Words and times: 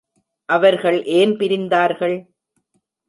அவர்கள் 0.49 1.03
ஏன் 1.03 1.33
பிரிந்தார்கள்? 1.37 2.17